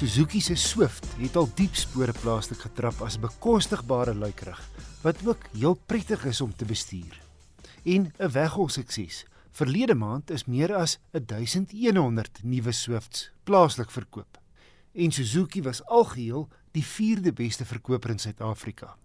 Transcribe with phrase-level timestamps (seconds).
[0.00, 4.60] Suzuki se Swift het al diep spore plaaslik getrap as bekostigbare luikerig
[5.02, 7.18] wat ook heel prettig is om te bestuur.
[7.84, 9.26] En 'n weghol sukses.
[9.50, 14.40] Verlede maand is meer as 1100 nuwe Swifts plaaslik verkoop.
[14.92, 18.96] En Suzuki was algeheel die 4de beste verkoper in Suid-Afrika.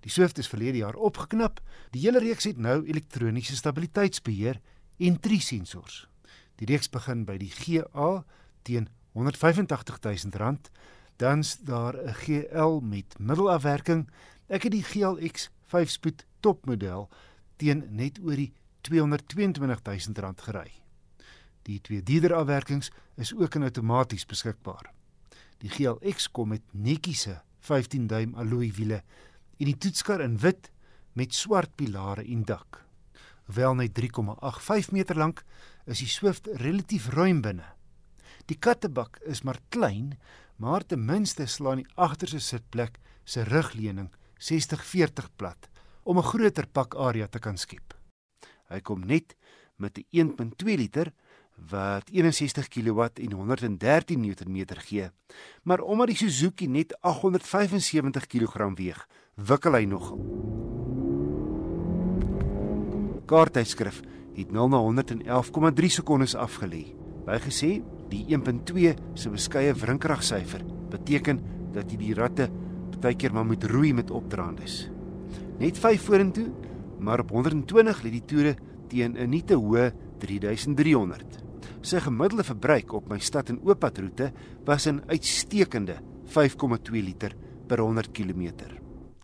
[0.00, 1.60] Die Swift is verlede jaar opgeknap.
[1.90, 4.60] Die hele reeks het nou elektroniese stabiliteitsbeheer
[4.96, 6.08] en drie sensors.
[6.56, 8.24] Die reeks begin by die GA
[8.62, 9.98] teen R185
[10.32, 10.58] 000,
[11.16, 14.08] dan's daar 'n GL met middelafwerking.
[14.48, 17.08] Ek het die GLX 5-spoed topmodel
[17.56, 20.72] teen net oor die R222 000 gery.
[21.62, 24.90] Die twee dierder afwerkings is ook in outomaties beskikbaar.
[25.58, 29.02] Die GLX kom met netjiese 15 duim alloy wiele
[29.58, 30.70] en die toetskar in wit
[31.12, 32.80] met swart pilare en dak.
[33.46, 35.44] Hoewel net 3,85 meter lank,
[35.84, 37.66] is die Swift relatief ruim binne.
[38.46, 40.18] Die kattebak is maar klein,
[40.56, 45.68] maar ten minste slaan die agterste sitplek se rugleuning 60-40 plat
[46.02, 47.94] om 'n groter pakarea te kan skep.
[48.68, 49.36] Hy kom net
[49.76, 51.12] met 'n 1.2 liter
[51.70, 55.10] wat 61 kW en 113 Nm gee.
[55.62, 60.16] Maar omdat die Suzuki net 875 kg weeg, wikkel hy nog.
[63.26, 64.00] Kaarttydskrif
[64.34, 66.94] het 0 na 111,3 sekondes afgelê.
[67.24, 67.82] Bygesê
[68.12, 70.60] Die 1.2 se beskeie wrinkragsyfer
[70.92, 71.40] beteken
[71.72, 72.50] dat jy die ratte
[73.02, 74.84] baie keer maar moet roei met opdraandes.
[75.58, 76.50] Net 5 vorentoe,
[77.02, 78.52] maar op 120 lê die toere
[78.88, 81.40] teen 'n nie te hoë 3300.
[81.82, 84.32] Sy gemiddelde verbruik op my stad en ooppad roete
[84.64, 85.96] was 'n uitstekende
[86.26, 87.34] 5,2 liter
[87.66, 88.52] per 100 km.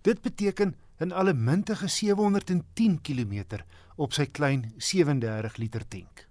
[0.02, 3.62] Dit beteken 'n allemintige 710 km
[3.96, 6.28] op sy klein 37 liter tank.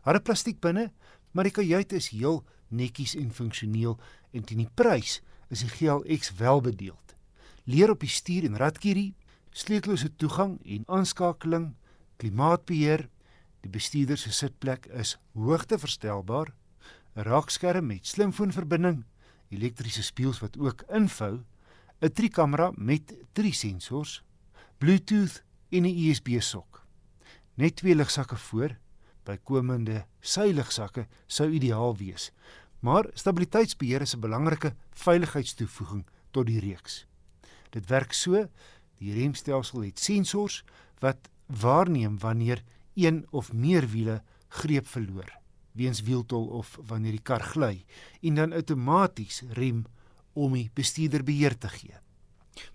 [0.00, 0.90] Haar plastiek binne
[1.30, 3.98] maar die kajuit is heel netjies en funksioneel
[4.30, 5.20] en teen die prys
[5.50, 7.16] is die GLX welbedeeld.
[7.64, 9.14] Leer op die stuur en ratkierie,
[9.50, 11.72] sleutellose toegang en aanskakeling,
[12.22, 13.08] klimaatbeheer,
[13.60, 16.54] die bestuurder se sitplek is hoogteverstelbaar,
[17.16, 19.04] 'n raakskerm met slimfoonverbinding,
[19.50, 21.42] elektriese spieëls wat ook invou,
[22.00, 24.22] 'n driekamera met drie sensors,
[24.78, 26.86] Bluetooth en 'n USB sok.
[27.54, 28.78] Net twee ligsakke voor
[29.30, 32.32] bykomende seiligsakke sou ideaal wees.
[32.80, 37.06] Maar stabiliteitsbeheer is 'n belangrike veiligheidstoevoeging tot die reeks.
[37.70, 38.48] Dit werk so:
[38.98, 40.64] die remstelsel het sensors
[40.98, 42.62] wat waarneem wanneer
[42.94, 45.38] een of meer wiele greep verloor
[45.72, 47.84] weens wieltol of wanneer die kar gly
[48.20, 49.84] en dan outomaties rem
[50.32, 51.94] om die bestuurder beheer te gee.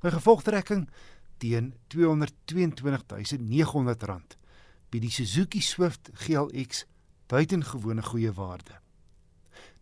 [0.01, 0.89] My gevolgtrekking
[1.37, 4.35] teen R222900
[4.95, 6.85] bied die Suzuki Swift GLX
[7.27, 8.77] buitengewone goeie waarde.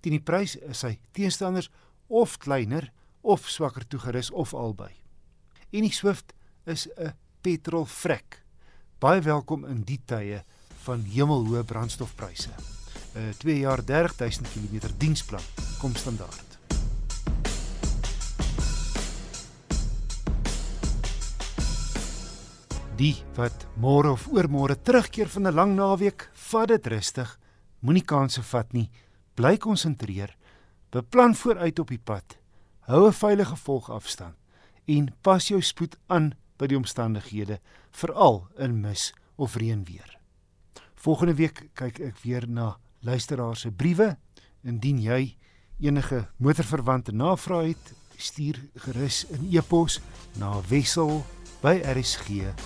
[0.01, 1.69] Teen die prys is hy teenstanders
[2.09, 2.90] of kleiner
[3.22, 4.91] of swakker toegerus of albei.
[5.69, 6.34] En die Swift
[6.66, 8.41] is 'n petrol vrek.
[9.00, 10.44] Baie welkom in die tye
[10.85, 12.50] van hemelhoë brandstofpryse.
[13.16, 15.45] 'n 2 jaar 30000 km diensplan
[15.80, 16.52] kom standaard.
[22.93, 27.39] Die wat môre of oormôre terugkeer van 'n lang naweek, vat dit rustig.
[27.79, 28.89] Moenie kansse vat nie.
[29.33, 30.37] Bly konsentreer.
[30.91, 32.37] Beplan vooruit op die pad.
[32.81, 34.35] Hou 'n veilige volgafstand
[34.85, 37.59] en pas jou spoed aan by die omstandighede,
[37.91, 40.19] veral in mis of reënweer.
[40.95, 44.17] Volgende week kyk ek weer na luisteraars se briewe.
[44.63, 45.37] Indien jy
[45.79, 49.99] enige motorverwante navrae het, stuur gerus 'n e-pos
[50.37, 51.25] na wissel
[51.63, 52.63] by rsg.co.za.